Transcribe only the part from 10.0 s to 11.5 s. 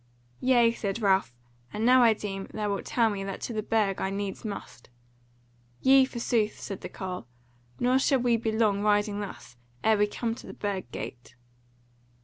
come to the Burg Gate."